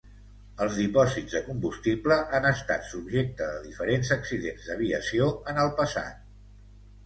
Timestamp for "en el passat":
5.55-6.29